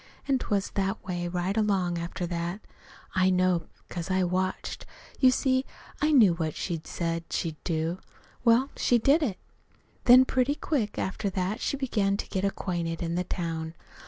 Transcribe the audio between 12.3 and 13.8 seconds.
acquainted in the town.